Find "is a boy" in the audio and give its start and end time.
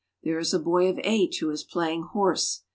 0.39-0.87